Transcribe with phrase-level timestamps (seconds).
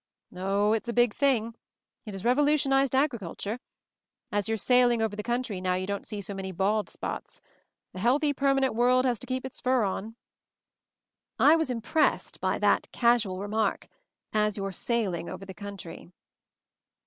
[0.35, 1.53] "Oh, it's a big thing;
[2.07, 3.59] it has revolutionized agriculture.
[4.31, 7.39] As you're sailing over the country now you don't see so many bald spots.
[7.93, 10.15] A healthy, permanent world has to keep its fur on."
[11.37, 13.87] I was impressed by that casual remark,
[14.33, 16.09] "As you're sailing over the country."